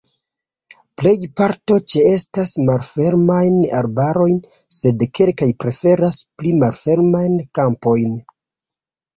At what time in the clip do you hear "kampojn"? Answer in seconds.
7.61-8.19